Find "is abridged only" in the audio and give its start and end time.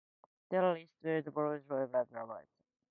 1.05-1.83